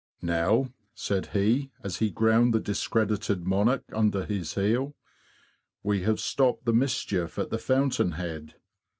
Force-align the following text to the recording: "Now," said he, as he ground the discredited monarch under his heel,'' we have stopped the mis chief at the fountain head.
"Now," 0.23 0.73
said 0.95 1.27
he, 1.27 1.69
as 1.83 1.97
he 1.97 2.09
ground 2.09 2.55
the 2.55 2.59
discredited 2.59 3.45
monarch 3.45 3.83
under 3.93 4.25
his 4.25 4.55
heel,'' 4.55 4.95
we 5.83 6.01
have 6.01 6.19
stopped 6.19 6.65
the 6.65 6.73
mis 6.73 7.03
chief 7.03 7.37
at 7.37 7.51
the 7.51 7.59
fountain 7.59 8.13
head. 8.13 8.55